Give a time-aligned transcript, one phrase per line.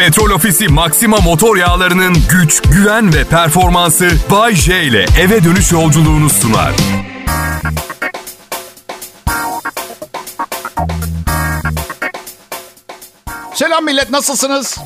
[0.00, 6.30] Petrol Ofisi Maxima motor yağlarının güç, güven ve performansı Bay J ile eve dönüş yolculuğunu
[6.30, 6.72] sunar.
[13.54, 14.78] Selam millet nasılsınız?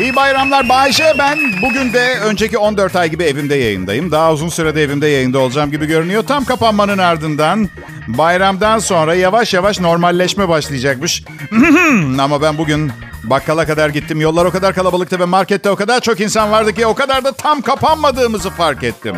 [0.00, 1.38] İyi bayramlar Bayşe ben.
[1.62, 4.10] Bugün de önceki 14 ay gibi evimde yayındayım.
[4.10, 6.22] Daha uzun sürede evimde yayında olacağım gibi görünüyor.
[6.26, 7.68] Tam kapanmanın ardından
[8.08, 11.24] bayramdan sonra yavaş yavaş normalleşme başlayacakmış.
[12.20, 12.92] Ama ben bugün
[13.24, 14.20] bakkala kadar gittim.
[14.20, 17.32] Yollar o kadar kalabalıktı ve markette o kadar çok insan vardı ki o kadar da
[17.32, 19.16] tam kapanmadığımızı fark ettim.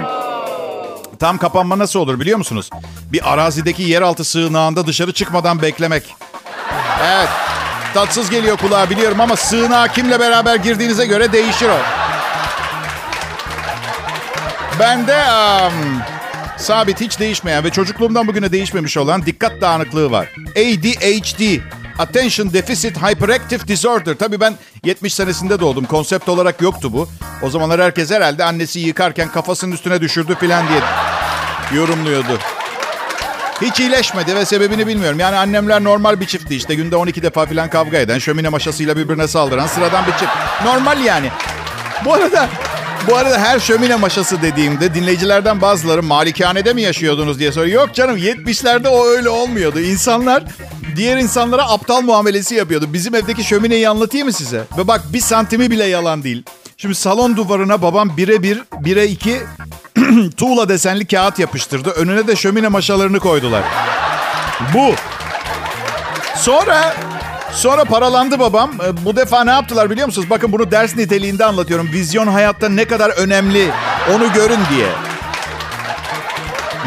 [1.18, 2.70] Tam kapanma nasıl olur biliyor musunuz?
[3.12, 6.16] Bir arazideki yeraltı sığınağında dışarı çıkmadan beklemek.
[7.04, 7.28] Evet.
[7.94, 11.78] Tatsız geliyor kulağa biliyorum ama sığınağa kimle beraber girdiğinize göre değişir o.
[14.80, 16.02] Bende um,
[16.56, 20.28] sabit hiç değişmeyen ve çocukluğumdan bugüne değişmemiş olan dikkat dağınıklığı var.
[20.50, 21.60] ADHD.
[21.98, 24.14] Attention Deficit Hyperactive Disorder.
[24.14, 24.54] Tabii ben
[24.84, 25.84] 70 senesinde doğdum.
[25.84, 27.08] Konsept olarak yoktu bu.
[27.42, 30.80] O zamanlar herkes herhalde annesi yıkarken kafasının üstüne düşürdü falan diye
[31.80, 32.38] yorumluyordu.
[33.62, 35.20] Hiç iyileşmedi ve sebebini bilmiyorum.
[35.20, 36.74] Yani annemler normal bir çiftti işte.
[36.74, 40.32] Günde 12 defa falan kavga eden, şömine maşasıyla birbirine saldıran sıradan bir çift.
[40.64, 41.30] Normal yani.
[42.04, 42.48] Bu arada
[43.08, 47.82] bu arada her şömine maşası dediğimde dinleyicilerden bazıları malikanede mi yaşıyordunuz diye soruyor.
[47.86, 49.80] Yok canım 70'lerde o öyle olmuyordu.
[49.80, 50.44] İnsanlar
[50.96, 52.86] diğer insanlara aptal muamelesi yapıyordu.
[52.92, 54.62] Bizim evdeki şömineyi anlatayım mı size?
[54.78, 56.42] Ve bak bir santimi bile yalan değil.
[56.76, 59.42] Şimdi salon duvarına babam bire bir, bire iki
[60.36, 61.90] tuğla desenli kağıt yapıştırdı.
[61.90, 63.62] Önüne de şömine maşalarını koydular.
[64.74, 64.92] Bu.
[66.36, 66.94] Sonra
[67.52, 68.70] sonra paralandı babam.
[68.86, 70.30] E, bu defa ne yaptılar biliyor musunuz?
[70.30, 71.92] Bakın bunu ders niteliğinde anlatıyorum.
[71.92, 73.70] Vizyon hayatta ne kadar önemli
[74.14, 74.88] onu görün diye.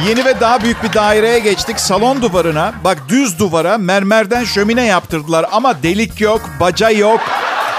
[0.08, 1.80] Yeni ve daha büyük bir daireye geçtik.
[1.80, 5.46] Salon duvarına, bak düz duvara mermerden şömine yaptırdılar.
[5.52, 7.22] Ama delik yok, baca yok,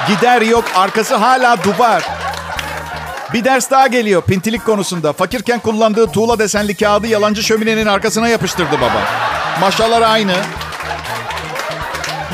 [0.09, 2.03] gider yok, arkası hala duvar.
[3.33, 5.13] Bir ders daha geliyor pintilik konusunda.
[5.13, 9.03] Fakirken kullandığı tuğla desenli kağıdı yalancı şöminenin arkasına yapıştırdı baba.
[9.61, 10.33] Maşalar aynı.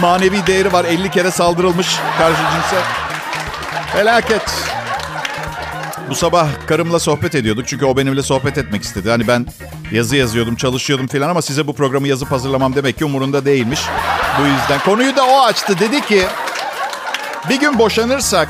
[0.01, 0.85] Manevi değeri var.
[0.85, 2.83] 50 kere saldırılmış karşı cinse.
[3.93, 4.43] Felaket.
[6.11, 7.69] Bu sabah karımla sohbet ediyorduk.
[7.69, 9.11] Çünkü o benimle sohbet etmek istedi.
[9.11, 9.47] Hani ben
[9.93, 13.81] yazı yazıyordum, çalışıyordum falan ama size bu programı yazıp hazırlamam demek ki umurunda değilmiş.
[14.41, 14.81] Bu yüzden.
[14.85, 15.79] Konuyu da o açtı.
[15.81, 16.27] Dedi ki
[17.49, 18.49] bir gün boşanırsak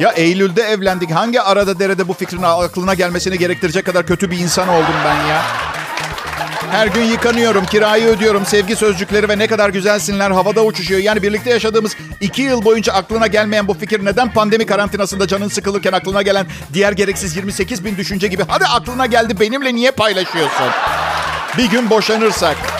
[0.00, 1.10] ya Eylül'de evlendik.
[1.10, 5.42] Hangi arada derede bu fikrin aklına gelmesini gerektirecek kadar kötü bir insan oldum ben ya?
[6.70, 11.00] Her gün yıkanıyorum, kirayı ödüyorum, sevgi sözcükleri ve ne kadar güzelsinler havada uçuşuyor.
[11.00, 15.92] Yani birlikte yaşadığımız iki yıl boyunca aklına gelmeyen bu fikir neden pandemi karantinasında canın sıkılırken
[15.92, 20.66] aklına gelen diğer gereksiz 28 bin düşünce gibi hadi aklına geldi benimle niye paylaşıyorsun?
[21.58, 22.77] Bir gün boşanırsak.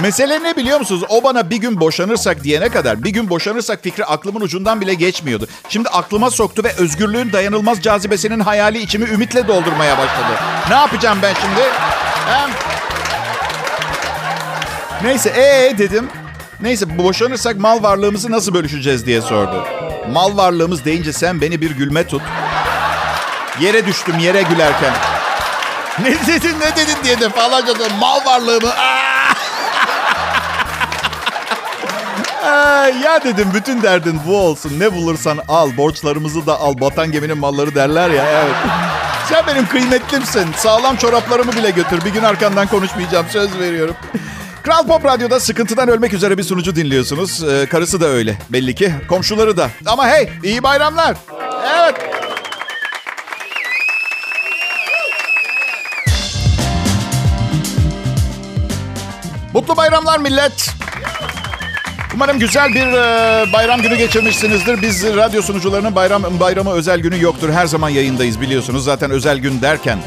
[0.00, 1.02] Mesele ne biliyor musunuz?
[1.08, 5.48] O bana bir gün boşanırsak diyene kadar bir gün boşanırsak fikri aklımın ucundan bile geçmiyordu.
[5.68, 10.40] Şimdi aklıma soktu ve özgürlüğün dayanılmaz cazibesinin hayali içimi ümitle doldurmaya başladı.
[10.68, 11.60] Ne yapacağım ben şimdi?
[12.26, 12.50] Hem...
[15.02, 16.08] Neyse ee dedim.
[16.60, 19.66] Neyse boşanırsak mal varlığımızı nasıl bölüşeceğiz diye sordu.
[20.12, 22.22] Mal varlığımız deyince sen beni bir gülme tut.
[23.60, 24.92] Yere düştüm yere gülerken.
[26.02, 28.68] Ne dedin ne dedin diye defalarca mal varlığımı.
[33.04, 34.80] Ya dedim bütün derdin bu olsun.
[34.80, 35.76] Ne bulursan al.
[35.76, 36.74] Borçlarımızı da al.
[36.80, 38.24] Batan geminin malları derler ya.
[38.30, 38.54] Evet.
[39.28, 40.46] Sen benim kıymetlimsin.
[40.56, 42.04] Sağlam çoraplarımı bile götür.
[42.04, 43.26] Bir gün arkandan konuşmayacağım.
[43.30, 43.96] Söz veriyorum.
[44.62, 47.44] Kral Pop Radyo'da sıkıntıdan ölmek üzere bir sunucu dinliyorsunuz.
[47.44, 48.94] Ee, karısı da öyle belli ki.
[49.08, 49.70] Komşuları da.
[49.86, 51.16] Ama hey iyi bayramlar.
[51.76, 51.94] Evet.
[59.54, 60.76] Mutlu bayramlar millet.
[62.16, 64.82] Umarım güzel bir e, bayram günü geçirmişsinizdir.
[64.82, 67.50] Biz radyo sunucularının bayram bayramı özel günü yoktur.
[67.50, 68.84] Her zaman yayındayız biliyorsunuz.
[68.84, 69.98] Zaten özel gün derken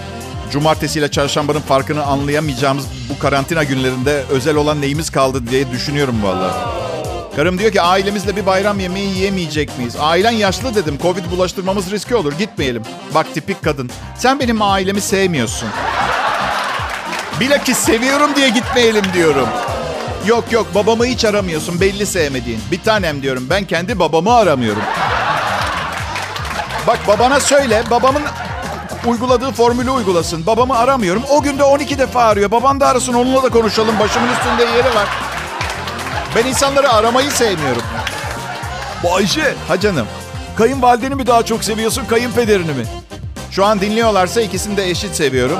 [0.51, 6.53] cumartesi ile çarşambanın farkını anlayamayacağımız bu karantina günlerinde özel olan neyimiz kaldı diye düşünüyorum vallahi.
[7.35, 9.95] Karım diyor ki ailemizle bir bayram yemeği yiyemeyecek miyiz?
[10.00, 10.97] Ailen yaşlı dedim.
[11.01, 12.33] Covid bulaştırmamız riski olur.
[12.39, 12.83] Gitmeyelim.
[13.15, 13.89] Bak tipik kadın.
[14.17, 15.69] Sen benim ailemi sevmiyorsun.
[17.39, 19.47] Bilakis seviyorum diye gitmeyelim diyorum.
[20.25, 22.62] Yok yok babamı hiç aramıyorsun belli sevmediğin.
[22.71, 24.81] Bir tanem diyorum ben kendi babamı aramıyorum.
[26.88, 28.21] Bak babana söyle babamın
[29.06, 30.45] uyguladığı formülü uygulasın.
[30.45, 31.24] Babamı aramıyorum.
[31.30, 32.51] O günde 12 defa arıyor.
[32.51, 34.00] Baban da arasın onunla da konuşalım.
[34.00, 35.07] Başımın üstünde yeri var.
[36.36, 37.81] Ben insanları aramayı sevmiyorum.
[39.04, 39.54] Bu Ayşe.
[39.68, 40.07] Ha canım.
[40.57, 42.86] Kayınvalideni mi daha çok seviyorsun kayınpederini mi?
[43.51, 45.57] Şu an dinliyorlarsa ikisini de eşit seviyorum.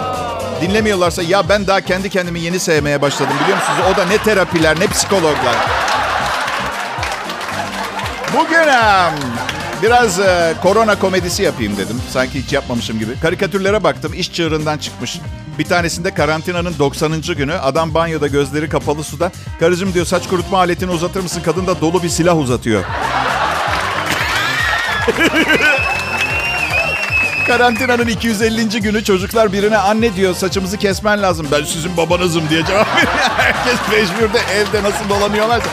[0.62, 3.80] Dinlemiyorlarsa ya ben daha kendi kendimi yeni sevmeye başladım biliyor musunuz?
[3.94, 5.56] O da ne terapiler ne psikologlar.
[8.34, 8.68] Bugün
[9.84, 12.02] biraz e, korona komedisi yapayım dedim.
[12.10, 13.20] Sanki hiç yapmamışım gibi.
[13.20, 14.14] Karikatürlere baktım.
[14.14, 15.20] iş çığırından çıkmış.
[15.60, 17.22] Bir tanesinde karantinanın 90.
[17.22, 17.54] günü.
[17.54, 19.32] Adam banyoda gözleri kapalı suda.
[19.60, 21.42] Karıcığım diyor saç kurutma aletini uzatır mısın?
[21.46, 22.84] Kadın da dolu bir silah uzatıyor.
[27.50, 28.70] Karantinanın 250.
[28.82, 31.48] günü çocuklar birine anne diyor saçımızı kesmen lazım.
[31.52, 33.12] Ben sizin babanızım diye cevap veriyor.
[33.38, 35.70] Herkes mecburda evde nasıl dolanıyorlarsa.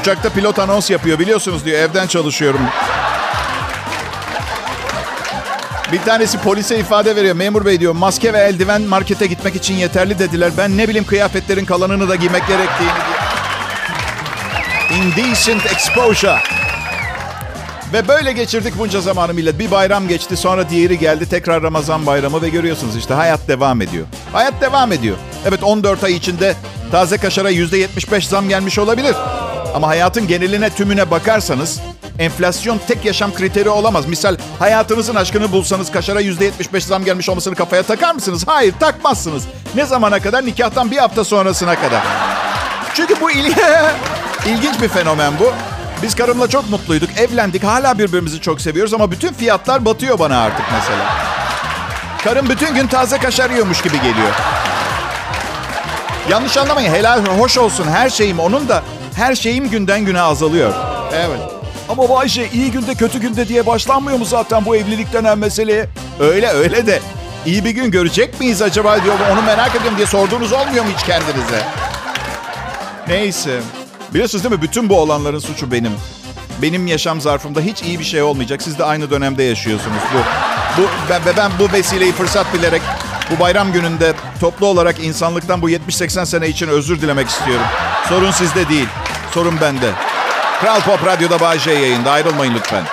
[0.00, 2.60] Uçakta pilot anons yapıyor biliyorsunuz diyor evden çalışıyorum.
[5.92, 7.36] Bir tanesi polise ifade veriyor.
[7.36, 10.50] Memur bey diyor maske ve eldiven markete gitmek için yeterli dediler.
[10.58, 13.16] Ben ne bileyim kıyafetlerin kalanını da giymek gerektiğini diye.
[15.00, 16.63] Indecent exposure.
[17.92, 19.58] Ve böyle geçirdik bunca zamanı millet.
[19.58, 21.28] Bir bayram geçti sonra diğeri geldi.
[21.28, 24.06] Tekrar Ramazan bayramı ve görüyorsunuz işte hayat devam ediyor.
[24.32, 25.16] Hayat devam ediyor.
[25.48, 26.54] Evet 14 ay içinde
[26.90, 29.16] taze kaşara %75 zam gelmiş olabilir.
[29.74, 31.80] Ama hayatın geneline tümüne bakarsanız
[32.18, 34.06] enflasyon tek yaşam kriteri olamaz.
[34.06, 38.42] Misal hayatınızın aşkını bulsanız kaşara %75 zam gelmiş olmasını kafaya takar mısınız?
[38.46, 39.44] Hayır takmazsınız.
[39.74, 40.46] Ne zamana kadar?
[40.46, 42.02] Nikahtan bir hafta sonrasına kadar.
[42.94, 43.44] Çünkü bu il
[44.46, 45.52] ilginç bir fenomen bu.
[46.02, 47.10] Biz karımla çok mutluyduk.
[47.18, 47.64] Evlendik.
[47.64, 51.14] Hala birbirimizi çok seviyoruz ama bütün fiyatlar batıyor bana artık mesela.
[52.24, 54.32] Karım bütün gün taze kaşar yiyormuş gibi geliyor.
[56.30, 56.94] Yanlış anlamayın.
[56.94, 57.86] Helal hoş olsun.
[57.88, 58.82] Her şeyim onun da
[59.16, 60.74] her şeyim günden güne azalıyor.
[61.14, 61.40] Evet.
[61.88, 65.86] Ama Bayşe iyi günde kötü günde diye başlanmıyor mu zaten bu evlilik denen meseleye?
[66.20, 67.00] Öyle öyle de
[67.46, 69.14] iyi bir gün görecek miyiz acaba diyor.
[69.32, 71.62] Onu merak ediyorum diye sorduğunuz olmuyor mu hiç kendinize?
[73.08, 73.60] Neyse.
[74.14, 74.62] Biliyorsunuz değil mi?
[74.62, 75.92] Bütün bu olanların suçu benim.
[76.62, 78.62] Benim yaşam zarfımda hiç iyi bir şey olmayacak.
[78.62, 80.02] Siz de aynı dönemde yaşıyorsunuz.
[80.14, 80.18] Bu,
[80.82, 82.82] bu ben, ben bu vesileyi fırsat bilerek
[83.30, 87.66] bu bayram gününde toplu olarak insanlıktan bu 70-80 sene için özür dilemek istiyorum.
[88.08, 88.88] Sorun sizde değil.
[89.30, 89.90] Sorun bende.
[90.60, 92.10] Kral Pop Radyo'da Bay J yayında.
[92.10, 92.84] Ayrılmayın lütfen.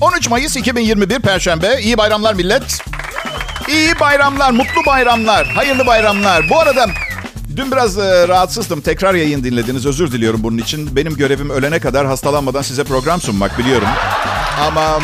[0.00, 1.80] 13 Mayıs 2021 Perşembe.
[1.80, 2.93] İyi bayramlar millet.
[3.68, 6.50] İyi bayramlar, mutlu bayramlar, hayırlı bayramlar.
[6.50, 6.86] Bu arada
[7.56, 8.80] dün biraz e, rahatsızdım.
[8.80, 9.86] Tekrar yayın dinlediniz.
[9.86, 10.96] Özür diliyorum bunun için.
[10.96, 13.88] Benim görevim ölene kadar hastalanmadan size program sunmak biliyorum.
[14.60, 15.00] Ama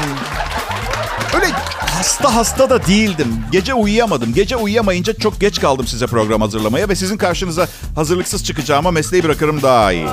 [1.34, 1.46] öyle
[1.76, 3.34] hasta hasta da değildim.
[3.52, 4.34] Gece uyuyamadım.
[4.34, 9.62] Gece uyuyamayınca çok geç kaldım size program hazırlamaya ve sizin karşınıza hazırlıksız çıkacağıma mesleği bırakırım
[9.62, 10.06] daha iyi.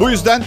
[0.00, 0.44] Bu yüzden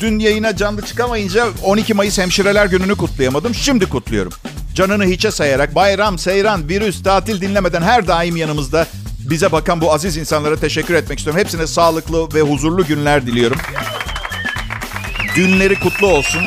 [0.00, 3.54] dün yayına canlı çıkamayınca 12 Mayıs Hemşireler Günü'nü kutlayamadım.
[3.54, 4.32] Şimdi kutluyorum.
[4.74, 8.86] Canını hiçe sayarak bayram, seyran, virüs, tatil dinlemeden her daim yanımızda
[9.18, 11.40] bize bakan bu aziz insanlara teşekkür etmek istiyorum.
[11.40, 13.58] Hepsine sağlıklı ve huzurlu günler diliyorum.
[15.34, 16.42] Günleri kutlu olsun.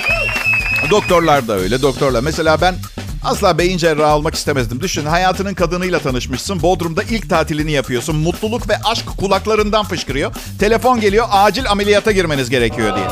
[0.89, 2.21] Doktorlar da öyle, doktorlar.
[2.21, 2.75] Mesela ben
[3.23, 4.81] asla beyin cerrahı almak istemezdim.
[4.81, 6.61] Düşün, hayatının kadınıyla tanışmışsın.
[6.61, 8.15] Bodrum'da ilk tatilini yapıyorsun.
[8.15, 10.31] Mutluluk ve aşk kulaklarından fışkırıyor.
[10.59, 13.07] Telefon geliyor, acil ameliyata girmeniz gerekiyor diye.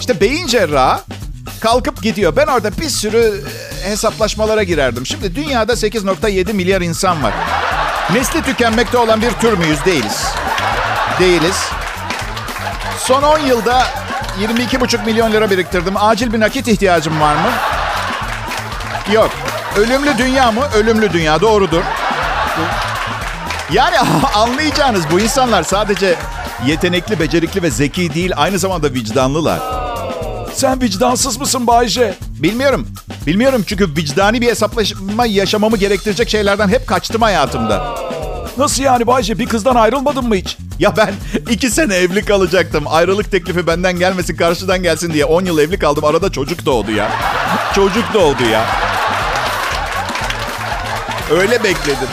[0.00, 1.00] İşte beyin cerrahı
[1.60, 2.36] kalkıp gidiyor.
[2.36, 3.42] Ben orada bir sürü
[3.84, 5.06] e, hesaplaşmalara girerdim.
[5.06, 7.32] Şimdi dünyada 8.7 milyar insan var.
[8.12, 9.84] Nesli tükenmekte olan bir tür müyüz?
[9.84, 10.24] Değiliz.
[11.20, 11.56] Değiliz.
[12.98, 13.86] Son 10 yılda
[14.40, 15.94] 22,5 milyon lira biriktirdim.
[15.96, 17.50] Acil bir nakit ihtiyacım var mı?
[19.12, 19.30] Yok.
[19.76, 20.62] Ölümlü dünya mı?
[20.74, 21.40] Ölümlü dünya.
[21.40, 21.82] Doğrudur.
[23.72, 23.96] Yani
[24.34, 26.16] anlayacağınız bu insanlar sadece
[26.66, 29.89] yetenekli, becerikli ve zeki değil, aynı zamanda vicdanlılar.
[30.54, 32.14] Sen vicdansız mısın Bayce?
[32.42, 32.86] Bilmiyorum.
[33.26, 37.94] Bilmiyorum çünkü vicdani bir hesaplaşma yaşamamı gerektirecek şeylerden hep kaçtım hayatımda.
[38.58, 39.38] Nasıl yani Bayce?
[39.38, 40.56] Bir kızdan ayrılmadın mı hiç?
[40.78, 41.14] Ya ben
[41.50, 42.84] iki sene evli kalacaktım.
[42.86, 46.04] Ayrılık teklifi benden gelmesin, karşıdan gelsin diye 10 yıl evli kaldım.
[46.04, 47.10] Arada çocuk doğdu ya.
[47.74, 48.66] çocuk doğdu ya.
[51.30, 52.08] Öyle bekledim.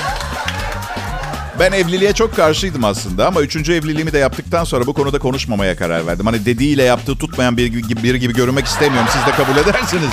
[1.59, 6.07] Ben evliliğe çok karşıydım aslında ama üçüncü evliliğimi de yaptıktan sonra bu konuda konuşmamaya karar
[6.07, 6.25] verdim.
[6.25, 9.09] Hani dediğiyle yaptığı tutmayan biri gibi, biri gibi görünmek istemiyorum.
[9.11, 10.09] Siz de kabul edersiniz.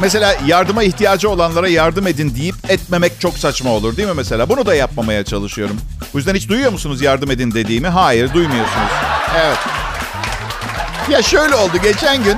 [0.00, 4.48] Mesela yardıma ihtiyacı olanlara yardım edin deyip etmemek çok saçma olur değil mi mesela?
[4.48, 5.76] Bunu da yapmamaya çalışıyorum.
[6.14, 7.88] Bu yüzden hiç duyuyor musunuz yardım edin dediğimi?
[7.88, 8.90] Hayır duymuyorsunuz.
[9.36, 9.58] Evet.
[11.10, 12.36] Ya şöyle oldu geçen gün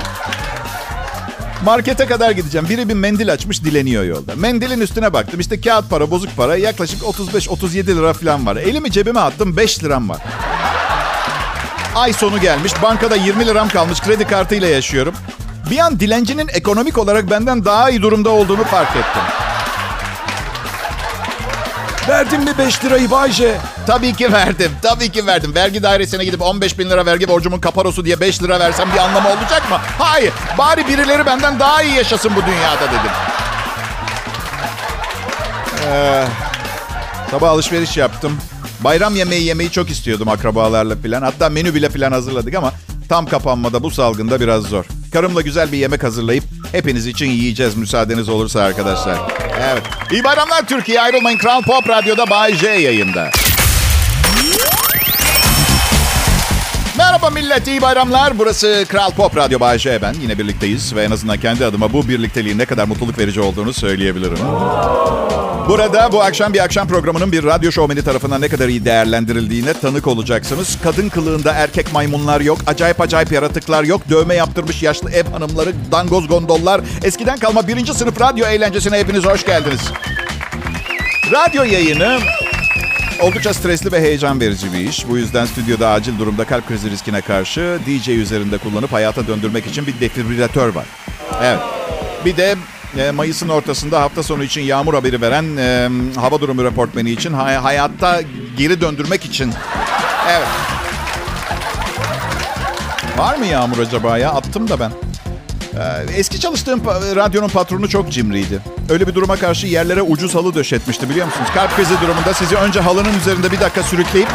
[1.65, 2.69] Markete kadar gideceğim.
[2.69, 4.35] Biri bir mendil açmış dileniyor yolda.
[4.35, 5.39] Mendilin üstüne baktım.
[5.39, 8.55] İşte kağıt para, bozuk para yaklaşık 35-37 lira falan var.
[8.55, 10.17] Elimi cebime attım 5 liram var.
[11.95, 12.73] Ay sonu gelmiş.
[12.81, 14.01] Bankada 20 liram kalmış.
[14.01, 15.13] Kredi kartıyla yaşıyorum.
[15.71, 19.21] Bir an dilencinin ekonomik olarak benden daha iyi durumda olduğunu fark ettim.
[22.09, 23.57] Verdin mi 5 lirayı Bayce?
[23.89, 24.71] Tabii ki verdim.
[24.81, 25.55] Tabii ki verdim.
[25.55, 29.29] Vergi dairesine gidip 15 bin lira vergi borcumun kaparosu diye 5 lira versem bir anlamı
[29.29, 29.77] olacak mı?
[29.97, 30.33] Hayır.
[30.57, 33.11] Bari birileri benden daha iyi yaşasın bu dünyada dedim.
[35.87, 36.25] Ee,
[37.31, 38.37] sabah alışveriş yaptım.
[38.79, 41.21] Bayram yemeği yemeyi çok istiyordum akrabalarla falan.
[41.21, 42.73] Hatta menü bile falan hazırladık ama
[43.09, 44.85] tam kapanmada bu salgında biraz zor.
[45.13, 49.17] Karımla güzel bir yemek hazırlayıp hepiniz için yiyeceğiz müsaadeniz olursa arkadaşlar.
[49.71, 49.83] Evet.
[50.11, 51.01] İyi bayramlar Türkiye.
[51.01, 51.37] Ayrılmayın.
[51.37, 53.29] Kral Pop Radyo'da Bay J yayında.
[56.99, 58.39] Merhaba millet, iyi bayramlar.
[58.39, 60.13] Burası Kral Pop Radyo Bay J ben.
[60.13, 64.37] Yine birlikteyiz ve en azından kendi adıma bu birlikteliğin ne kadar mutluluk verici olduğunu söyleyebilirim.
[65.69, 70.07] Burada bu akşam bir akşam programının bir radyo şovmeni tarafından ne kadar iyi değerlendirildiğine tanık
[70.07, 70.77] olacaksınız.
[70.83, 76.27] Kadın kılığında erkek maymunlar yok, acayip acayip yaratıklar yok, dövme yaptırmış yaşlı ev hanımları, dangoz
[76.27, 79.81] gondollar, eskiden kalma birinci sınıf radyo eğlencesine hepiniz hoş geldiniz.
[81.31, 82.19] Radyo yayını
[83.21, 85.07] Oldukça stresli ve heyecan verici bir iş.
[85.09, 89.87] Bu yüzden stüdyoda acil durumda kalp krizi riskine karşı DJ üzerinde kullanıp hayata döndürmek için
[89.87, 90.85] bir defibrilatör var.
[91.43, 91.59] Evet.
[92.25, 92.55] Bir de
[92.97, 97.55] e, Mayıs'ın ortasında hafta sonu için yağmur haberi veren e, hava durumu reportmeni için hay-
[97.55, 98.21] hayatta
[98.57, 99.53] geri döndürmek için.
[100.29, 100.47] Evet.
[103.17, 104.31] Var mı yağmur acaba ya?
[104.31, 104.91] Attım da ben.
[105.73, 106.85] Ee, eski çalıştığım
[107.15, 108.59] radyonun patronu çok cimriydi.
[108.89, 111.49] Öyle bir duruma karşı yerlere ucuz halı döşetmişti biliyor musunuz?
[111.53, 114.29] Kalp krizi durumunda sizi önce halının üzerinde bir dakika sürükleyip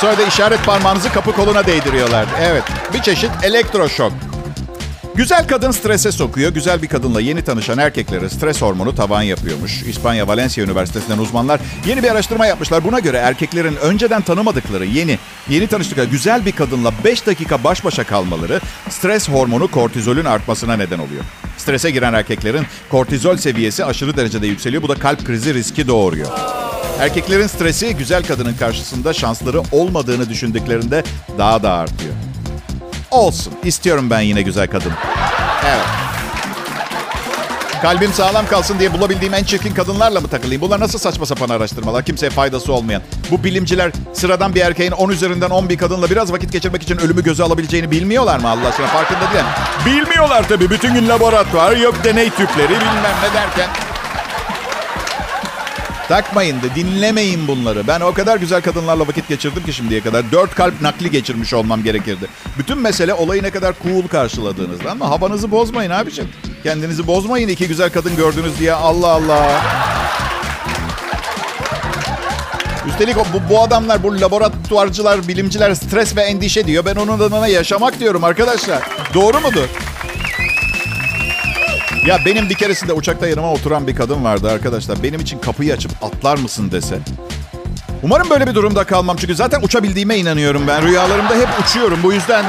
[0.00, 2.30] sonra da işaret parmağınızı kapı koluna değdiriyorlardı.
[2.40, 4.12] Evet, bir çeşit elektroşok.
[5.14, 6.52] Güzel kadın strese sokuyor.
[6.52, 9.82] Güzel bir kadınla yeni tanışan erkeklere stres hormonu tavan yapıyormuş.
[9.82, 12.84] İspanya Valencia Üniversitesi'nden uzmanlar yeni bir araştırma yapmışlar.
[12.84, 18.04] Buna göre erkeklerin önceden tanımadıkları yeni, yeni tanıştıkları güzel bir kadınla 5 dakika baş başa
[18.04, 21.24] kalmaları stres hormonu kortizolün artmasına neden oluyor.
[21.58, 24.82] Strese giren erkeklerin kortizol seviyesi aşırı derecede yükseliyor.
[24.82, 26.28] Bu da kalp krizi riski doğuruyor.
[27.00, 31.04] Erkeklerin stresi güzel kadının karşısında şansları olmadığını düşündüklerinde
[31.38, 32.31] daha da artıyor.
[33.12, 33.52] Olsun.
[33.64, 34.92] İstiyorum ben yine güzel kadın.
[35.66, 35.84] Evet.
[37.82, 40.62] Kalbim sağlam kalsın diye bulabildiğim en çirkin kadınlarla mı takılayım?
[40.62, 42.04] Bunlar nasıl saçma sapan araştırmalar?
[42.04, 43.02] Kimseye faydası olmayan.
[43.30, 47.24] Bu bilimciler sıradan bir erkeğin 10 üzerinden 10 bir kadınla biraz vakit geçirmek için ölümü
[47.24, 48.86] göze alabileceğini bilmiyorlar mı Allah aşkına?
[48.86, 49.44] Farkında değil.
[49.86, 50.70] Bilmiyorlar tabii.
[50.70, 53.68] Bütün gün laboratuvar, yok deney tüpleri bilmem ne derken.
[56.08, 57.86] Takmayın da dinlemeyin bunları.
[57.86, 60.32] Ben o kadar güzel kadınlarla vakit geçirdim ki şimdiye kadar.
[60.32, 62.26] Dört kalp nakli geçirmiş olmam gerekirdi.
[62.58, 64.90] Bütün mesele olayı ne kadar cool karşıladığınızda.
[64.90, 66.30] Ama havanızı bozmayın abiciğim.
[66.62, 68.72] Kendinizi bozmayın iki güzel kadın gördünüz diye.
[68.72, 69.62] Allah Allah.
[72.88, 76.84] Üstelik bu, bu adamlar, bu laboratuvarcılar, bilimciler stres ve endişe diyor.
[76.84, 78.82] Ben onun adına yaşamak diyorum arkadaşlar.
[79.14, 79.68] Doğru mudur?
[82.06, 85.02] Ya benim bir keresinde uçakta yanıma oturan bir kadın vardı arkadaşlar.
[85.02, 86.98] Benim için kapıyı açıp atlar mısın dese.
[88.02, 89.16] Umarım böyle bir durumda kalmam.
[89.16, 90.82] Çünkü zaten uçabildiğime inanıyorum ben.
[90.82, 91.98] Rüyalarımda hep uçuyorum.
[92.02, 92.44] Bu yüzden...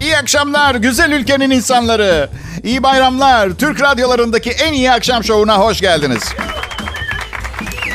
[0.00, 2.28] İyi akşamlar güzel ülkenin insanları.
[2.64, 3.50] İyi bayramlar.
[3.50, 6.22] Türk radyolarındaki en iyi akşam şovuna hoş geldiniz.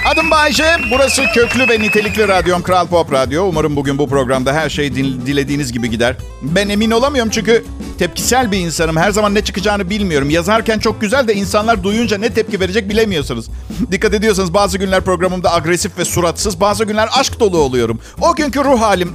[0.05, 0.65] Adım Bayce.
[0.91, 3.43] Burası köklü ve nitelikli radyom Kral Pop Radyo.
[3.43, 6.15] Umarım bugün bu programda her şey dil- dilediğiniz gibi gider.
[6.41, 7.65] Ben emin olamıyorum çünkü
[8.00, 8.98] tepkisel bir insanım.
[8.98, 10.29] Her zaman ne çıkacağını bilmiyorum.
[10.29, 13.45] Yazarken çok güzel de insanlar duyunca ne tepki verecek bilemiyorsunuz.
[13.91, 18.00] Dikkat ediyorsanız bazı günler programımda agresif ve suratsız, bazı günler aşk dolu oluyorum.
[18.22, 19.12] O günkü ruh halim,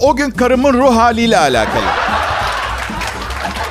[0.00, 1.84] o gün karımın ruh haliyle alakalı.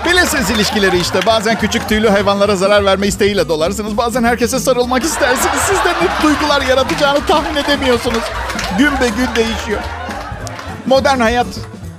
[0.05, 1.19] Bilirsiniz ilişkileri işte.
[1.25, 3.97] Bazen küçük tüylü hayvanlara zarar verme isteğiyle dolarsınız.
[3.97, 5.61] Bazen herkese sarılmak istersiniz.
[5.67, 8.23] Siz de ne duygular yaratacağını tahmin edemiyorsunuz.
[8.77, 9.81] Gün be gün değişiyor.
[10.85, 11.47] Modern hayat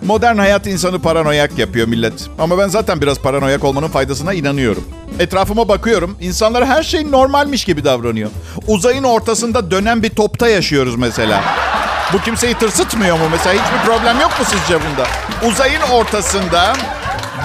[0.03, 2.13] Modern hayat insanı paranoyak yapıyor millet.
[2.39, 4.85] Ama ben zaten biraz paranoyak olmanın faydasına inanıyorum.
[5.19, 6.17] Etrafıma bakıyorum.
[6.21, 8.31] İnsanlar her şey normalmiş gibi davranıyor.
[8.67, 11.41] Uzayın ortasında dönen bir topta yaşıyoruz mesela.
[12.13, 13.55] Bu kimseyi tırsıtmıyor mu mesela?
[13.55, 15.07] Hiçbir problem yok mu sizce bunda?
[15.53, 16.73] Uzayın ortasında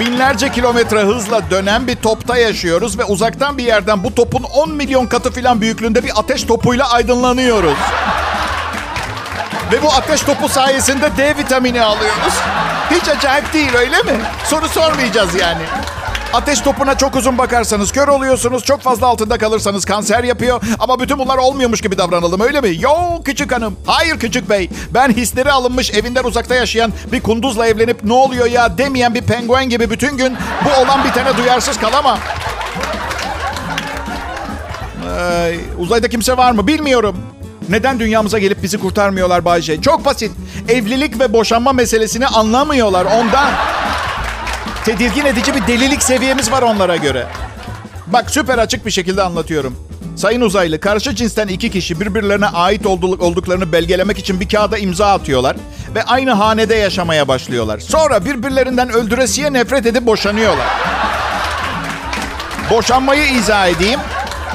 [0.02, 5.06] binlerce kilometre hızla dönen bir topta yaşıyoruz ve uzaktan bir yerden bu topun 10 milyon
[5.06, 7.78] katı falan büyüklüğünde bir ateş topuyla aydınlanıyoruz.
[9.72, 12.34] Ve bu ateş topu sayesinde D vitamini alıyoruz.
[12.92, 14.22] Hiç acayip değil öyle mi?
[14.46, 15.62] Soru sormayacağız yani.
[16.34, 18.64] Ateş topuna çok uzun bakarsanız kör oluyorsunuz.
[18.64, 20.62] Çok fazla altında kalırsanız kanser yapıyor.
[20.80, 22.76] Ama bütün bunlar olmuyormuş gibi davranalım öyle mi?
[22.80, 22.92] Yo
[23.26, 23.76] küçük hanım.
[23.86, 24.70] Hayır küçük bey.
[24.94, 29.70] Ben hisleri alınmış evinden uzakta yaşayan bir kunduzla evlenip ne oluyor ya demeyen bir penguen
[29.70, 32.20] gibi bütün gün bu olan bitene duyarsız kalamam.
[35.20, 37.16] Ay, uzayda kimse var mı bilmiyorum.
[37.70, 39.82] Neden dünyamıza gelip bizi kurtarmıyorlar Bayce?
[39.82, 40.32] Çok basit.
[40.70, 43.52] Evlilik ve boşanma meselesini anlamıyorlar ondan.
[44.86, 47.28] Tedirgin edici bir delilik seviyemiz var onlara göre.
[48.08, 49.78] Bak süper açık bir şekilde anlatıyorum.
[50.16, 55.14] Sayın uzaylı, karşı cinsten iki kişi birbirlerine ait olduk- olduklarını belgelemek için bir kağıda imza
[55.14, 55.56] atıyorlar
[55.96, 57.80] ve aynı hanede yaşamaya başlıyorlar.
[57.80, 60.66] Sonra birbirlerinden öldüresiye nefret edip boşanıyorlar.
[62.72, 64.00] Boşanmayı izah edeyim.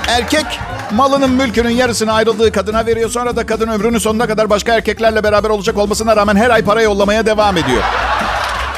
[0.09, 0.47] Erkek
[0.92, 3.11] malının mülkünün yarısını ayrıldığı kadına veriyor.
[3.11, 6.83] Sonra da kadın ömrünün sonuna kadar başka erkeklerle beraber olacak olmasına rağmen her ay para
[6.83, 7.83] yollamaya devam ediyor.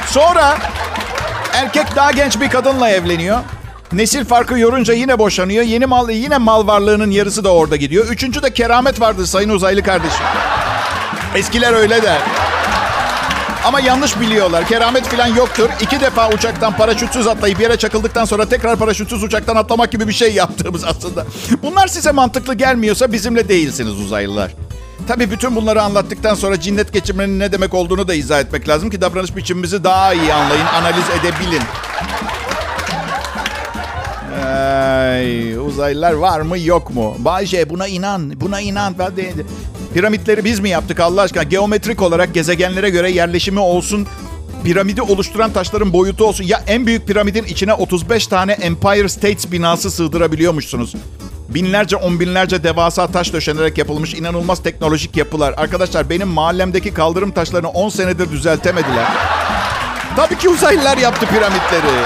[0.05, 0.57] Sonra
[1.53, 3.39] erkek daha genç bir kadınla evleniyor.
[3.93, 5.63] Nesil farkı yorunca yine boşanıyor.
[5.63, 8.07] Yeni mal yine mal varlığının yarısı da orada gidiyor.
[8.07, 10.25] Üçüncü de keramet vardır sayın uzaylı kardeşim.
[11.35, 12.17] Eskiler öyle der.
[13.65, 14.67] Ama yanlış biliyorlar.
[14.67, 15.69] Keramet falan yoktur.
[15.81, 20.33] İki defa uçaktan paraşütsüz atlayıp yere çakıldıktan sonra tekrar paraşütsüz uçaktan atlamak gibi bir şey
[20.33, 21.25] yaptığımız aslında.
[21.63, 24.51] Bunlar size mantıklı gelmiyorsa bizimle değilsiniz uzaylılar.
[25.07, 29.01] Tabii bütün bunları anlattıktan sonra cinnet geçirmenin ne demek olduğunu da izah etmek lazım ki
[29.01, 31.61] davranış biçimimizi daha iyi anlayın, analiz edebilin.
[34.45, 37.15] Ay, uzaylılar var mı yok mu?
[37.19, 38.95] Bayce buna inan, buna inan.
[38.99, 39.33] Ben de,
[39.93, 41.43] piramitleri biz mi yaptık Allah aşkına?
[41.43, 44.07] Geometrik olarak gezegenlere göre yerleşimi olsun,
[44.63, 46.43] piramidi oluşturan taşların boyutu olsun.
[46.43, 50.95] Ya en büyük piramidin içine 35 tane Empire States binası sığdırabiliyormuşsunuz.
[51.49, 55.53] Binlerce, on binlerce devasa taş döşenerek yapılmış inanılmaz teknolojik yapılar.
[55.57, 59.05] Arkadaşlar benim mahallemdeki kaldırım taşlarını 10 senedir düzeltemediler.
[60.15, 62.03] Tabii ki uzaylılar yaptı piramitleri.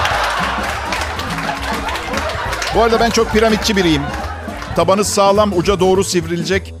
[2.74, 4.02] Bu arada ben çok piramitçi biriyim.
[4.76, 6.74] Tabanı sağlam, uca doğru sivrilecek.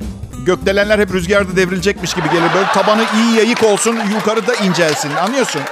[0.46, 2.50] Gökdelenler hep rüzgarda devrilecekmiş gibi gelir.
[2.54, 5.14] Böyle tabanı iyi yayık olsun, yukarıda incelsin.
[5.14, 5.62] Anlıyorsun?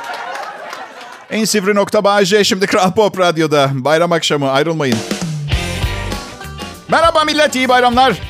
[1.30, 3.70] En sivri nokta Bağcay şimdi Kral Pop Radyo'da.
[3.72, 4.98] Bayram akşamı ayrılmayın.
[6.92, 8.20] Merhaba millet, iyi bayramlar.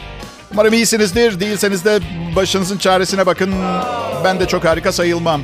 [0.52, 1.40] Umarım iyisinizdir.
[1.40, 2.00] Değilseniz de
[2.37, 3.54] başınızın çaresine bakın.
[4.25, 5.42] Ben de çok harika sayılmam.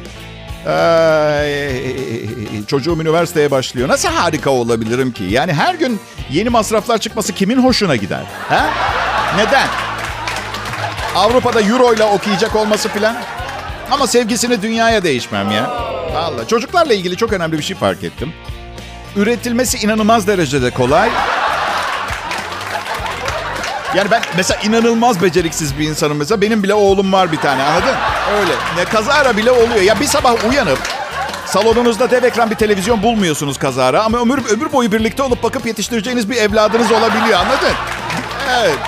[0.66, 1.92] Ee,
[2.66, 3.88] çocuğum üniversiteye başlıyor.
[3.88, 5.24] Nasıl harika olabilirim ki?
[5.24, 8.22] Yani her gün yeni masraflar çıkması kimin hoşuna gider?
[8.48, 8.70] Ha?
[9.36, 9.66] Neden?
[11.16, 13.16] Avrupa'da euro ile okuyacak olması filan.
[13.90, 15.70] Ama sevgisini dünyaya değişmem ya.
[16.14, 18.32] Vallahi çocuklarla ilgili çok önemli bir şey fark ettim.
[19.16, 21.10] Üretilmesi inanılmaz derecede kolay.
[23.96, 26.40] Yani ben mesela inanılmaz beceriksiz bir insanım mesela.
[26.40, 27.94] Benim bile oğlum var bir tane anladın?
[28.40, 28.52] Öyle.
[28.76, 29.82] Ne kazara bile oluyor.
[29.82, 30.78] Ya bir sabah uyanıp
[31.46, 34.02] salonunuzda dev ekran bir televizyon bulmuyorsunuz kazara.
[34.02, 37.72] Ama ömür, ömür boyu birlikte olup bakıp yetiştireceğiniz bir evladınız olabiliyor anladın?
[38.60, 38.78] Evet.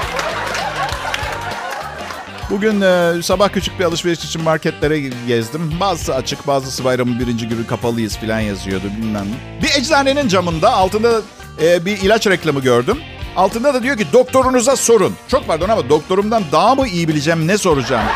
[2.50, 5.72] Bugün e, sabah küçük bir alışveriş için marketlere gezdim.
[5.80, 9.26] Bazısı açık, bazısı bayramın birinci günü kapalıyız falan yazıyordu bilmem.
[9.62, 11.20] Bir eczanenin camında altında
[11.62, 12.98] e, bir ilaç reklamı gördüm.
[13.36, 15.14] Altında da diyor ki doktorunuza sorun.
[15.28, 18.06] Çok pardon ama doktorumdan daha mı iyi bileceğim ne soracağım?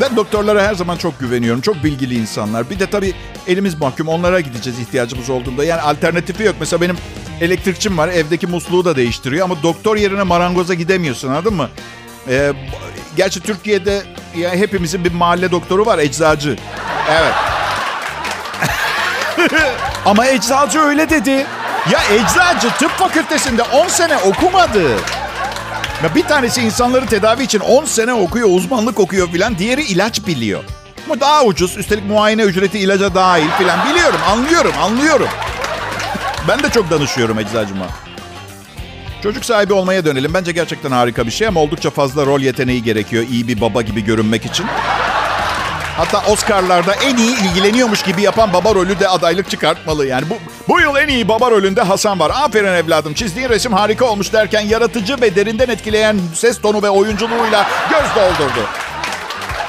[0.00, 1.60] Ben doktorlara her zaman çok güveniyorum.
[1.60, 2.70] Çok bilgili insanlar.
[2.70, 3.14] Bir de tabii
[3.46, 4.08] elimiz mahkum.
[4.08, 5.64] Onlara gideceğiz ihtiyacımız olduğunda.
[5.64, 6.54] Yani alternatifi yok.
[6.60, 6.96] Mesela benim
[7.40, 8.08] elektrikçim var.
[8.08, 9.44] Evdeki musluğu da değiştiriyor.
[9.44, 11.68] Ama doktor yerine marangoza gidemiyorsun anladın mı?
[12.28, 12.52] Ee,
[13.16, 14.02] gerçi Türkiye'de
[14.36, 15.98] ya hepimizin bir mahalle doktoru var.
[15.98, 16.58] Eczacı.
[17.10, 17.34] Evet.
[20.06, 21.46] Ama eczacı öyle dedi.
[21.90, 24.90] Ya eczacı tıp fakültesinde 10 sene okumadı.
[26.02, 29.58] Ya bir tanesi insanları tedavi için 10 sene okuyor, uzmanlık okuyor filan.
[29.58, 30.64] Diğeri ilaç biliyor.
[31.06, 31.76] Ama daha ucuz.
[31.76, 33.78] Üstelik muayene ücreti ilaca dahil filan.
[33.90, 35.28] Biliyorum, anlıyorum, anlıyorum.
[36.48, 37.86] Ben de çok danışıyorum eczacıma.
[39.22, 40.34] Çocuk sahibi olmaya dönelim.
[40.34, 44.04] Bence gerçekten harika bir şey ama oldukça fazla rol yeteneği gerekiyor iyi bir baba gibi
[44.04, 44.66] görünmek için.
[45.96, 50.06] Hatta Oscar'larda en iyi ilgileniyormuş gibi yapan baba rolü de adaylık çıkartmalı.
[50.06, 50.34] Yani bu,
[50.68, 52.32] bu yıl en iyi baba rolünde Hasan var.
[52.34, 57.66] Aferin evladım çizdiğin resim harika olmuş derken yaratıcı ve derinden etkileyen ses tonu ve oyunculuğuyla
[57.90, 58.68] göz doldurdu.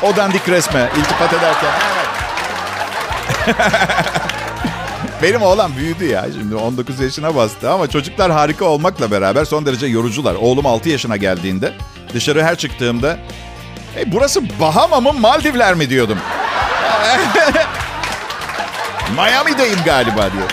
[0.03, 1.71] O dandik resme iltifat ederken.
[1.95, 3.55] Evet.
[5.23, 9.87] Benim oğlan büyüdü ya şimdi 19 yaşına bastı ama çocuklar harika olmakla beraber son derece
[9.87, 10.35] yorucular.
[10.35, 11.73] Oğlum 6 yaşına geldiğinde
[12.13, 13.17] dışarı her çıktığımda
[13.97, 16.17] e, burası Bahama mı Maldivler mi diyordum.
[19.15, 20.49] Miami'deyim galiba diyor.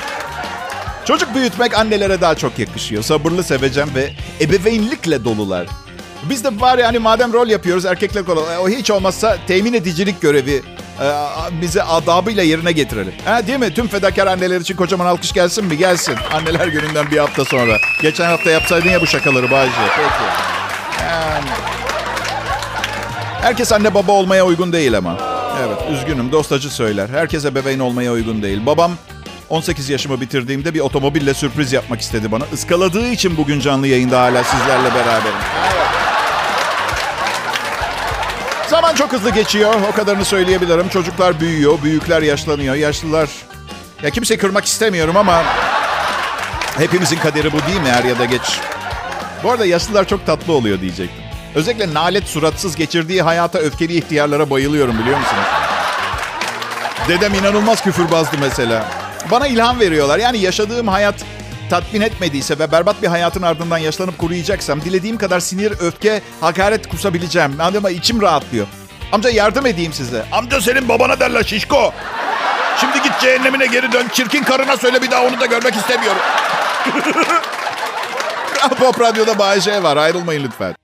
[1.05, 3.03] Çocuk büyütmek annelere daha çok yakışıyor.
[3.03, 5.67] Sabırlı, sevecen ve ebeveynlikle dolular.
[6.23, 8.45] Biz de bari hani madem rol yapıyoruz erkekler kolu.
[8.63, 10.63] O hiç olmazsa temin edicilik görevi
[11.01, 11.07] e,
[11.61, 13.15] bize adabıyla yerine getirelim.
[13.25, 13.75] Ha, değil mi?
[13.75, 15.79] Tüm fedakar anneler için kocaman alkış gelsin mi?
[15.79, 16.17] Gelsin.
[16.33, 17.77] Anneler gününden bir hafta sonra.
[18.03, 19.73] Geçen hafta yapsaydın ya bu şakaları Bayce.
[19.97, 20.25] Peki.
[21.05, 21.82] Yani...
[23.43, 25.17] Herkes anne baba olmaya uygun değil ama.
[25.67, 27.09] Evet üzgünüm dostacı söyler.
[27.09, 28.67] Herkese bebeğin olmaya uygun değil.
[28.67, 28.93] Babam
[29.49, 32.45] 18 yaşımı bitirdiğimde bir otomobille sürpriz yapmak istedi bana.
[32.53, 35.39] Iskaladığı için bugün canlı yayında hala sizlerle beraberim.
[38.69, 39.75] Zaman çok hızlı geçiyor.
[39.93, 40.89] O kadarını söyleyebilirim.
[40.89, 43.29] Çocuklar büyüyor, büyükler yaşlanıyor, yaşlılar...
[44.03, 45.43] Ya kimseyi kırmak istemiyorum ama...
[46.79, 48.61] Hepimizin kaderi bu değil mi er ya da geç?
[49.45, 51.22] Bu arada yaşlılar çok tatlı oluyor diyecektim.
[51.55, 55.45] Özellikle nalet suratsız geçirdiği hayata öfkeli ihtiyarlara bayılıyorum biliyor musunuz?
[57.09, 58.87] Dedem inanılmaz küfürbazdı mesela.
[59.31, 60.19] bana ilham veriyorlar.
[60.19, 61.15] Yani yaşadığım hayat
[61.71, 67.61] tatmin etmediyse ve berbat bir hayatın ardından yaşlanıp kuruyacaksam dilediğim kadar sinir, öfke, hakaret kusabileceğim.
[67.61, 68.67] Ama içim rahatlıyor.
[69.13, 70.25] Amca yardım edeyim size.
[70.33, 71.93] Amca senin babana derler şişko.
[72.81, 74.09] Şimdi git cehennemine geri dön.
[74.13, 76.23] Çirkin karına söyle bir daha onu da görmek istemiyorum.
[78.79, 79.97] Pop Radyo'da Bay J var.
[79.97, 80.82] Ayrılmayın lütfen.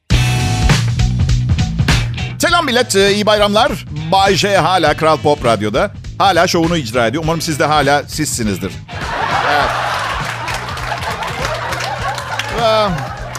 [2.39, 2.97] Selam millet.
[2.97, 3.85] Ee, iyi bayramlar.
[4.13, 5.91] Bay J hala Kral Pop Radyo'da.
[6.19, 7.23] Hala şovunu icra ediyor.
[7.23, 8.73] Umarım siz de hala sizsinizdir.
[9.51, 9.71] Evet.
[12.63, 12.89] Ee,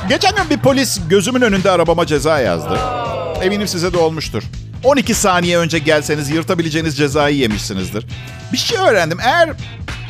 [0.09, 2.79] geçen gün bir polis gözümün önünde arabama ceza yazdı.
[3.41, 4.43] Eminim size de olmuştur.
[4.83, 8.05] 12 saniye önce gelseniz yırtabileceğiniz cezayı yemişsinizdir.
[8.53, 9.19] Bir şey öğrendim.
[9.19, 9.49] Eğer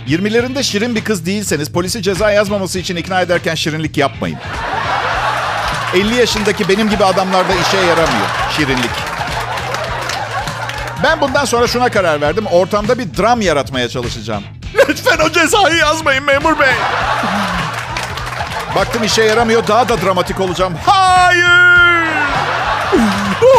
[0.08, 4.38] 20'lerinde şirin bir kız değilseniz polisi ceza yazmaması için ikna ederken şirinlik yapmayın.
[5.94, 8.92] 50 yaşındaki benim gibi adamlarda işe yaramıyor şirinlik.
[11.04, 12.46] Ben bundan sonra şuna karar verdim.
[12.46, 14.44] Ortamda bir dram yaratmaya çalışacağım.
[14.90, 16.74] Lütfen o cezayı yazmayın memur bey.
[18.76, 19.68] Baktım işe yaramıyor.
[19.68, 20.74] Daha da dramatik olacağım.
[20.86, 21.50] Hayır!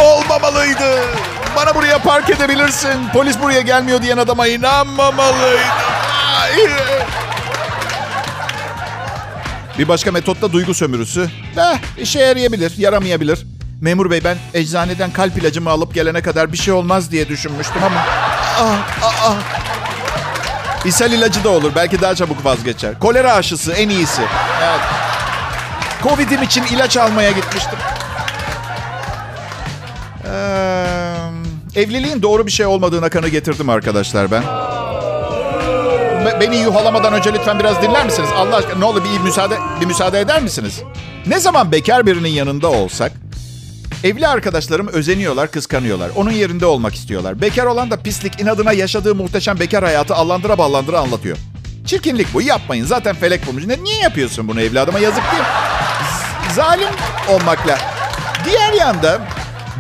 [0.01, 1.03] Olmamalıydı.
[1.57, 3.09] Bana buraya park edebilirsin.
[3.13, 5.61] Polis buraya gelmiyor diyen adama inanmamalıydım.
[6.13, 6.81] Hayır.
[9.81, 11.31] Bir başka metot da duygu sömürüsü.
[11.57, 13.47] Eh, işe yarayabilir, yaramayabilir.
[13.81, 18.01] Memur bey ben eczaneden kalp ilacımı alıp gelene kadar bir şey olmaz diye düşünmüştüm ama...
[18.59, 20.85] Ah, ah, ah.
[20.85, 21.73] İshal ilacı da olur.
[21.77, 22.99] Belki daha çabuk vazgeçer.
[22.99, 24.23] Kolera aşısı en iyisi.
[24.63, 24.81] Evet.
[26.03, 27.79] Covid'im için ilaç almaya gitmiştim.
[30.27, 30.87] Ee,
[31.75, 34.43] evliliğin doğru bir şey olmadığına kanı getirdim arkadaşlar ben.
[36.25, 38.29] Be- Beni yuhalamadan önce lütfen biraz dinler misiniz?
[38.37, 40.81] Allah aşkına ne olur bir müsaade bir müsaade eder misiniz?
[41.27, 43.13] Ne zaman bekar birinin yanında olsak
[44.05, 46.11] evli arkadaşlarım özeniyorlar, kıskanıyorlar.
[46.17, 47.41] Onun yerinde olmak istiyorlar.
[47.41, 51.37] Bekar olan da pislik inadına yaşadığı muhteşem bekar hayatı allandıra ballandıra anlatıyor.
[51.87, 52.43] Çirkinlik bu.
[52.43, 52.85] Yapmayın.
[52.87, 53.67] Zaten felek bulmuş.
[53.67, 54.99] Ne, niye yapıyorsun bunu evladıma?
[54.99, 55.45] Yazık değil
[56.55, 56.89] zalim
[57.29, 57.79] olmakla.
[58.45, 59.21] Diğer yanda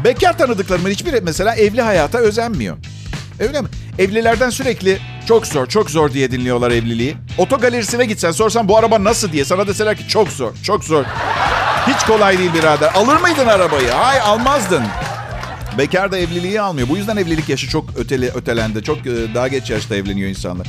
[0.05, 2.77] bekar tanıdıklarımın hiçbiri mesela evli hayata özenmiyor.
[3.41, 3.69] Öyle mi?
[3.99, 4.99] Evlilerden sürekli
[5.29, 7.17] çok zor, çok zor diye dinliyorlar evliliği.
[7.39, 11.05] Otogalerisine gitsen sorsan bu araba nasıl diye sana deseler ki çok zor, çok zor.
[11.87, 12.91] Hiç kolay değil birader.
[12.95, 13.91] Alır mıydın arabayı?
[13.91, 14.83] Hayır almazdın.
[15.79, 16.89] Bekar da evliliği almıyor.
[16.89, 18.83] Bu yüzden evlilik yaşı çok öteli, ötelendi.
[18.83, 20.67] Çok e, daha geç yaşta evleniyor insanlar.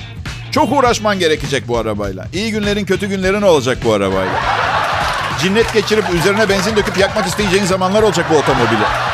[0.52, 2.28] Çok uğraşman gerekecek bu arabayla.
[2.34, 4.34] İyi günlerin kötü günlerin olacak bu arabayla.
[5.42, 9.11] Cinnet geçirip üzerine benzin döküp yakmak isteyeceğin zamanlar olacak bu otomobili.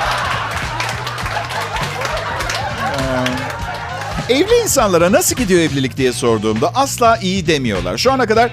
[4.30, 7.98] Evli insanlara nasıl gidiyor evlilik diye sorduğumda asla iyi demiyorlar.
[7.98, 8.52] Şu ana kadar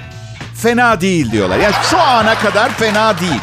[0.62, 1.58] fena değil diyorlar.
[1.58, 3.40] Yani şu ana kadar fena değil.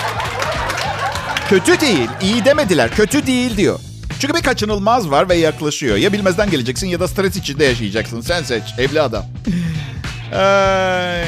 [1.49, 2.91] Kötü değil, iyi demediler.
[2.95, 3.79] Kötü değil diyor.
[4.19, 5.97] Çünkü bir kaçınılmaz var ve yaklaşıyor.
[5.97, 8.21] Ya bilmezden geleceksin ya da stres içinde yaşayacaksın.
[8.21, 9.25] Sen seç, evli adam.
[10.35, 11.23] Ay,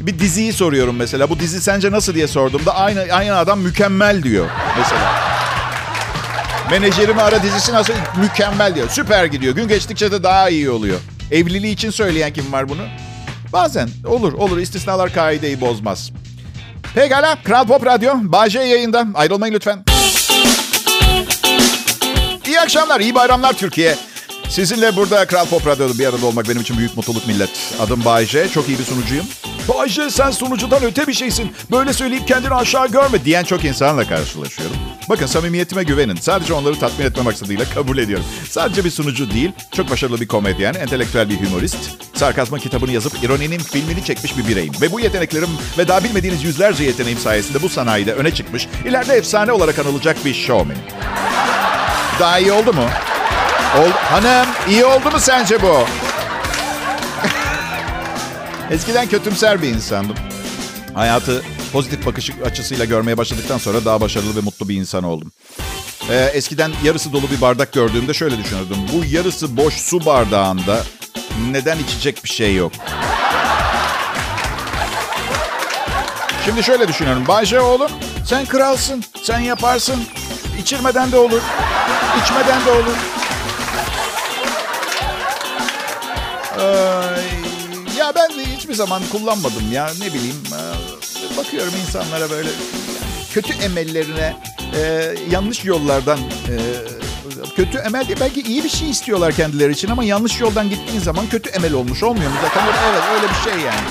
[0.00, 1.30] bir diziyi soruyorum mesela.
[1.30, 4.46] Bu dizi sence nasıl diye sorduğumda aynı aynı adam mükemmel diyor
[4.78, 5.12] mesela.
[6.70, 7.92] Menajerimi ara dizisi nasıl?
[8.20, 8.88] Mükemmel diyor.
[8.90, 9.54] Süper gidiyor.
[9.54, 10.98] Gün geçtikçe de daha iyi oluyor.
[11.30, 12.82] Evliliği için söyleyen kim var bunu?
[13.52, 13.88] Bazen.
[14.06, 14.58] Olur olur.
[14.58, 16.10] İstisnalar kaideyi bozmaz.
[16.94, 17.36] Pekala.
[17.44, 18.14] Kral Pop Radyo.
[18.48, 19.06] J yayında.
[19.14, 19.84] Ayrılmayın lütfen.
[22.46, 23.00] İyi akşamlar.
[23.00, 23.96] iyi bayramlar Türkiye.
[24.48, 27.50] Sizinle burada Kral Pop Radyo'da bir arada olmak benim için büyük mutluluk millet.
[27.80, 28.48] Adım Bay J.
[28.48, 29.26] Çok iyi bir sunucuyum.
[29.88, 31.52] J sen sunucudan öte bir şeysin.
[31.70, 34.76] Böyle söyleyip kendini aşağı görme diyen çok insanla karşılaşıyorum.
[35.08, 36.16] Bakın samimiyetime güvenin.
[36.16, 38.26] Sadece onları tatmin etme maksadıyla kabul ediyorum.
[38.50, 41.76] Sadece bir sunucu değil, çok başarılı bir komedyen, entelektüel bir humorist.
[42.14, 44.72] Sarkazma kitabını yazıp ironinin filmini çekmiş bir bireyim.
[44.80, 49.52] Ve bu yeteneklerim ve daha bilmediğiniz yüzlerce yeteneğim sayesinde bu sanayide öne çıkmış, ileride efsane
[49.52, 50.76] olarak anılacak bir showman.
[52.20, 52.84] Daha iyi oldu mu?
[53.78, 55.84] Ol Hanım iyi oldu mu sence bu?
[58.70, 60.16] Eskiden kötümser bir insandım.
[60.94, 65.32] Hayatı pozitif bakış açısıyla görmeye başladıktan sonra daha başarılı ve mutlu bir insan oldum.
[66.10, 68.76] Ee, eskiden yarısı dolu bir bardak gördüğümde şöyle düşünürdüm.
[68.92, 70.82] Bu yarısı boş su bardağında
[71.50, 72.72] neden içecek bir şey yok?
[76.44, 77.26] Şimdi şöyle düşünüyorum.
[77.28, 77.90] Bayce oğlum
[78.26, 79.04] sen kralsın.
[79.22, 80.04] Sen yaparsın.
[80.60, 81.40] İçirmeden de olur.
[82.22, 82.96] İçmeden de olur.
[86.60, 87.09] Ee,
[88.14, 90.42] ben de hiçbir zaman kullanmadım ya ne bileyim.
[90.54, 92.48] Ee, bakıyorum insanlara böyle
[93.34, 94.36] kötü emellerine
[94.76, 96.56] e, yanlış yollardan e,
[97.56, 101.26] kötü emel değil belki iyi bir şey istiyorlar kendileri için ama yanlış yoldan gittiğin zaman
[101.28, 102.36] kötü emel olmuş olmuyor mu?
[102.42, 103.86] Zaten evet öyle bir şey yani.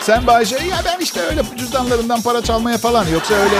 [0.00, 3.56] Sen Bayce ya ben işte öyle cüzdanlarından para çalmaya falan yoksa öyle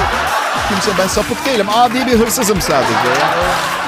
[0.69, 1.67] kimse ben sapık değilim.
[1.75, 2.93] Adi bir hırsızım sadece.
[2.93, 3.82] Yani,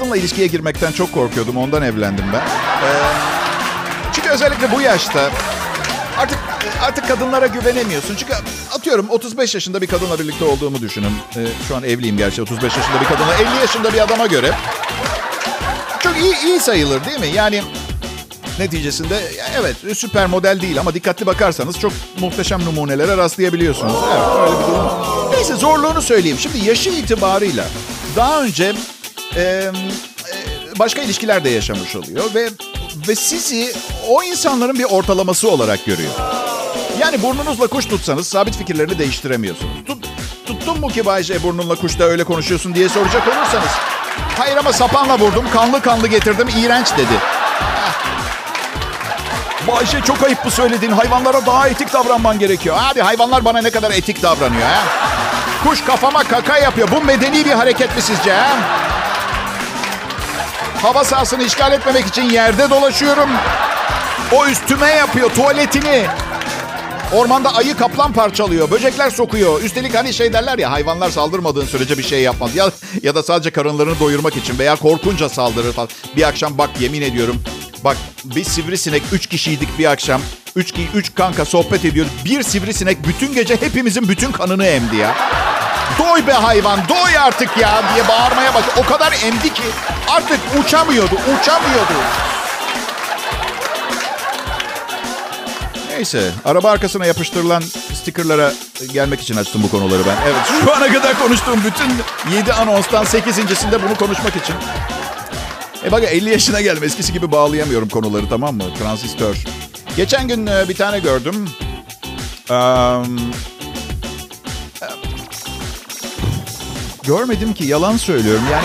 [0.00, 1.56] kadınla ilişkiye girmekten çok korkuyordum.
[1.56, 2.40] Ondan evlendim ben.
[2.40, 2.90] Ee,
[4.12, 5.30] çünkü özellikle bu yaşta
[6.18, 6.38] artık
[6.82, 8.16] artık kadınlara güvenemiyorsun.
[8.16, 8.32] Çünkü
[8.74, 11.12] atıyorum 35 yaşında bir kadınla birlikte olduğumu düşünün.
[11.36, 14.52] Ee, şu an evliyim gerçi 35 yaşında bir kadınla 50 yaşında bir adama göre.
[16.02, 17.28] Çok iyi, iyi sayılır değil mi?
[17.34, 17.62] Yani
[18.58, 19.20] neticesinde
[19.60, 23.94] evet süper model değil ama dikkatli bakarsanız çok muhteşem numunelere rastlayabiliyorsunuz.
[24.12, 25.32] Evet öyle bir durum.
[25.32, 26.38] Neyse zorluğunu söyleyeyim.
[26.40, 27.64] Şimdi yaşı itibarıyla
[28.16, 28.74] daha önce
[29.36, 29.70] e,
[30.78, 32.48] başka ilişkiler de yaşamış oluyor ve
[33.08, 33.72] ve sizi
[34.08, 36.10] o insanların bir ortalaması olarak görüyor.
[37.00, 39.72] Yani burnunuzla kuş tutsanız sabit fikirlerini değiştiremiyorsunuz.
[39.86, 40.06] Tut,
[40.46, 43.70] tuttun mu ki Bayce burnunla kuşta öyle konuşuyorsun diye soracak olursanız.
[44.38, 47.14] Hayır ama sapanla vurdum, kanlı kanlı getirdim, iğrenç dedi.
[49.68, 50.92] Bayşe çok ayıp bu söylediğin.
[50.92, 52.76] Hayvanlara daha etik davranman gerekiyor.
[52.80, 54.82] Abi hayvanlar bana ne kadar etik davranıyor ha?
[55.64, 56.88] Kuş kafama kaka yapıyor.
[56.90, 58.56] Bu medeni bir hareket mi sizce ha?
[60.82, 63.28] Hava sahasını işgal etmemek için yerde dolaşıyorum.
[64.32, 66.06] O üstüme yapıyor tuvaletini.
[67.12, 68.70] Ormanda ayı kaplan parçalıyor.
[68.70, 69.62] Böcekler sokuyor.
[69.62, 72.56] Üstelik hani şey derler ya hayvanlar saldırmadığın sürece bir şey yapmaz.
[72.56, 72.70] Ya,
[73.02, 75.88] ya da sadece karınlarını doyurmak için veya korkunca saldırır falan.
[76.16, 77.42] Bir akşam bak yemin ediyorum.
[77.84, 80.20] Bak bir sivrisinek üç kişiydik bir akşam.
[80.56, 82.12] Üç, üç kanka sohbet ediyoruz.
[82.24, 85.14] Bir sivrisinek bütün gece hepimizin bütün kanını emdi ya.
[86.00, 88.64] Doy be hayvan doy artık ya diye bağırmaya bak.
[88.76, 89.62] O kadar emdi ki
[90.08, 91.92] artık uçamıyordu uçamıyordu.
[95.90, 97.62] Neyse araba arkasına yapıştırılan
[97.94, 98.52] stickerlara
[98.92, 100.16] gelmek için açtım bu konuları ben.
[100.24, 101.90] Evet şu ana kadar konuştuğum bütün
[102.36, 104.54] 7 anonstan 8.sinde bunu konuşmak için.
[105.84, 108.64] E bak 50 yaşına geldim eskisi gibi bağlayamıyorum konuları tamam mı?
[108.78, 109.36] Transistör.
[109.96, 111.48] Geçen gün e, bir tane gördüm.
[112.50, 113.32] Um,
[117.10, 118.42] görmedim ki yalan söylüyorum.
[118.52, 118.64] Yani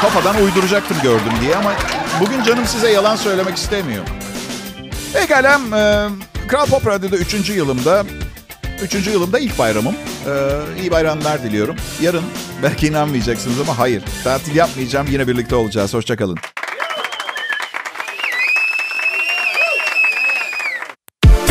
[0.00, 1.72] kafadan uyduracaktım gördüm diye ama
[2.20, 4.04] bugün canım size yalan söylemek istemiyor.
[5.12, 6.08] Pekala, e,
[6.48, 7.50] Kral Pop Radyo'da 3.
[7.50, 8.04] yılımda,
[8.82, 9.10] 3.
[9.10, 9.94] yılımda ilk bayramım.
[10.26, 10.32] E,
[10.80, 11.76] iyi bayramlar diliyorum.
[12.00, 12.24] Yarın
[12.62, 14.02] belki inanmayacaksınız ama hayır.
[14.24, 15.94] Tatil yapmayacağım, yine birlikte olacağız.
[15.94, 16.38] Hoşçakalın.